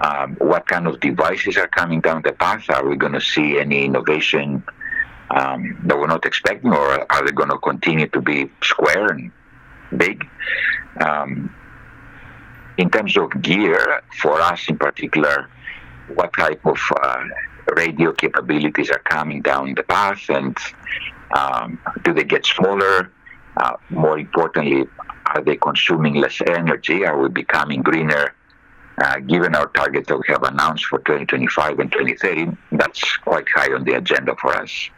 Um, 0.02 0.36
what 0.36 0.68
kind 0.68 0.88
of 0.88 1.00
devices 1.00 1.58
are 1.58 1.68
coming 1.68 2.02
down 2.02 2.22
the 2.22 2.34
path? 2.34 2.70
Are 2.70 2.88
we 2.88 2.96
going 2.96 3.14
to 3.14 3.22
see 3.22 3.60
any 3.60 3.86
innovation 3.86 4.64
um, 5.32 5.80
that 5.86 5.98
we're 5.98 6.08
not 6.08 6.26
expecting, 6.26 6.72
or 6.74 7.12
are 7.12 7.26
they 7.26 7.32
going 7.32 7.50
to 7.50 7.58
continue 7.58 8.08
to 8.08 8.22
be 8.22 8.50
square 8.64 9.08
and 9.08 9.32
big? 9.98 10.28
Um, 11.00 11.54
in 12.78 12.90
terms 12.90 13.18
of 13.18 13.42
gear, 13.42 14.02
for 14.22 14.40
us 14.42 14.70
in 14.70 14.78
particular, 14.78 15.50
what 16.16 16.32
type 16.34 16.66
of 16.66 16.80
uh, 17.02 17.24
radio 17.76 18.14
capabilities 18.14 18.90
are 18.90 19.00
coming 19.00 19.42
down 19.42 19.74
the 19.76 19.84
path 19.84 20.30
and 20.30 20.58
um, 21.38 21.80
do 22.04 22.14
they 22.14 22.24
get 22.24 22.46
smaller? 22.46 23.12
Uh, 23.58 23.74
more 23.90 24.18
importantly, 24.18 24.86
are 25.28 25.44
they 25.44 25.58
consuming 25.58 26.16
less 26.16 26.42
energy? 26.48 27.06
Are 27.06 27.20
we 27.20 27.30
becoming 27.30 27.82
greener? 27.82 28.34
Uh, 29.02 29.20
given 29.20 29.56
our 29.56 29.68
targets 29.68 30.08
that 30.10 30.18
we 30.18 30.24
have 30.28 30.44
announced 30.44 30.86
for 30.86 31.00
2025 31.00 31.80
and 31.80 31.92
2030, 31.92 32.58
that's 32.74 33.18
quite 33.18 33.48
high 33.54 33.74
on 33.74 33.84
the 33.86 33.94
agenda 33.94 34.36
for 34.42 34.54
us, 34.56 34.90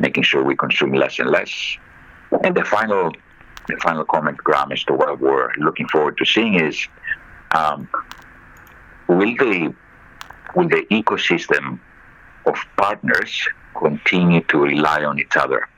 making 0.00 0.22
sure 0.22 0.42
we 0.42 0.56
consume 0.56 0.92
less 0.92 1.18
and 1.18 1.30
less. 1.30 1.76
And 2.42 2.54
the 2.54 2.64
final, 2.64 3.12
the 3.68 3.76
final 3.82 4.04
comment, 4.04 4.38
Graham, 4.38 4.72
as 4.72 4.82
to 4.84 4.94
what 4.94 5.20
we're 5.20 5.52
looking 5.58 5.88
forward 5.88 6.18
to 6.18 6.24
seeing 6.24 6.54
is, 6.54 6.86
um, 7.54 7.88
will 9.08 9.36
the 9.36 9.74
will 10.54 10.68
the 10.68 10.86
ecosystem 10.90 11.78
of 12.46 12.56
partners 12.76 13.46
continue 13.78 14.40
to 14.42 14.58
rely 14.58 15.04
on 15.04 15.18
each 15.18 15.36
other. 15.36 15.68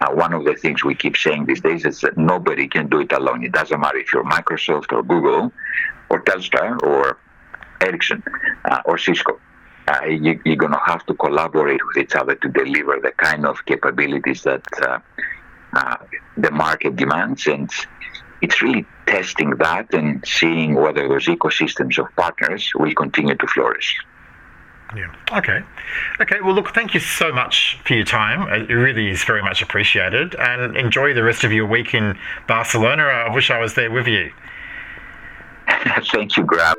Uh, 0.00 0.10
one 0.12 0.32
of 0.32 0.44
the 0.44 0.54
things 0.54 0.82
we 0.82 0.94
keep 0.94 1.16
saying 1.16 1.46
these 1.46 1.60
days 1.60 1.84
is 1.84 2.00
that 2.00 2.18
nobody 2.18 2.66
can 2.66 2.88
do 2.88 3.00
it 3.00 3.12
alone. 3.12 3.44
It 3.44 3.52
doesn't 3.52 3.78
matter 3.78 3.98
if 3.98 4.12
you're 4.12 4.24
Microsoft 4.24 4.92
or 4.92 5.02
Google 5.02 5.52
or 6.10 6.22
Telstra 6.22 6.82
or 6.82 7.18
Ericsson 7.80 8.22
uh, 8.64 8.80
or 8.84 8.98
Cisco. 8.98 9.38
Uh, 9.86 10.06
you, 10.06 10.40
are 10.46 10.56
going 10.56 10.72
to 10.72 10.80
have 10.86 11.04
to 11.06 11.14
collaborate 11.14 11.80
with 11.86 11.96
each 11.98 12.14
other 12.14 12.34
to 12.36 12.48
deliver 12.48 12.98
the 13.02 13.12
kind 13.12 13.44
of 13.44 13.64
capabilities 13.66 14.42
that 14.42 14.64
uh, 14.82 14.98
uh, 15.74 15.96
the 16.38 16.50
market 16.50 16.96
demands. 16.96 17.46
And 17.46 17.70
it's 18.40 18.62
really 18.62 18.86
testing 19.06 19.50
that 19.50 19.92
and 19.92 20.24
seeing 20.26 20.74
whether 20.74 21.06
those 21.08 21.26
ecosystems 21.26 21.98
of 21.98 22.14
partners 22.16 22.72
will 22.74 22.94
continue 22.94 23.34
to 23.34 23.46
flourish. 23.46 23.98
Yeah. 24.96 25.12
Okay. 25.32 25.62
Okay. 26.20 26.40
Well, 26.40 26.54
look, 26.54 26.68
thank 26.74 26.94
you 26.94 27.00
so 27.00 27.32
much 27.32 27.78
for 27.84 27.94
your 27.94 28.04
time. 28.04 28.48
It 28.52 28.72
really 28.72 29.10
is 29.10 29.24
very 29.24 29.42
much 29.42 29.60
appreciated. 29.60 30.34
And 30.36 30.76
enjoy 30.76 31.14
the 31.14 31.24
rest 31.24 31.44
of 31.44 31.52
your 31.52 31.66
week 31.66 31.94
in 31.94 32.16
Barcelona. 32.46 33.02
I 33.02 33.34
wish 33.34 33.50
I 33.50 33.58
was 33.58 33.74
there 33.74 33.90
with 33.90 34.06
you. 34.06 34.32
thank 36.12 36.36
you, 36.36 36.44
Graham. 36.44 36.76